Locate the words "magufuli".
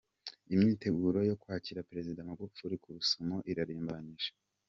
2.29-2.75